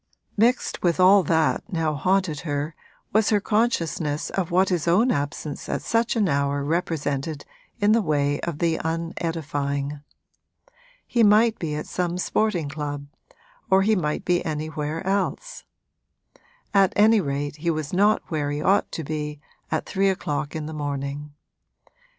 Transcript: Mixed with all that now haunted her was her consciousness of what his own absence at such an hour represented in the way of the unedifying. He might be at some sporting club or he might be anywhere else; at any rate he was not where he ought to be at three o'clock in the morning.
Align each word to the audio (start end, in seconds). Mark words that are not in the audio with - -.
Mixed 0.35 0.81
with 0.81 0.99
all 0.99 1.21
that 1.21 1.61
now 1.71 1.93
haunted 1.93 2.39
her 2.39 2.73
was 3.13 3.29
her 3.29 3.39
consciousness 3.39 4.31
of 4.31 4.49
what 4.49 4.69
his 4.69 4.87
own 4.87 5.11
absence 5.11 5.69
at 5.69 5.83
such 5.83 6.15
an 6.15 6.27
hour 6.27 6.63
represented 6.63 7.45
in 7.79 7.91
the 7.91 8.01
way 8.01 8.39
of 8.39 8.57
the 8.57 8.79
unedifying. 8.83 10.01
He 11.05 11.21
might 11.21 11.59
be 11.59 11.75
at 11.75 11.85
some 11.85 12.17
sporting 12.17 12.67
club 12.67 13.05
or 13.69 13.83
he 13.83 13.95
might 13.95 14.25
be 14.25 14.43
anywhere 14.43 15.05
else; 15.05 15.65
at 16.73 16.93
any 16.95 17.21
rate 17.21 17.57
he 17.57 17.69
was 17.69 17.93
not 17.93 18.23
where 18.29 18.49
he 18.49 18.59
ought 18.59 18.91
to 18.93 19.03
be 19.03 19.39
at 19.69 19.85
three 19.85 20.09
o'clock 20.09 20.55
in 20.55 20.65
the 20.65 20.73
morning. 20.73 21.31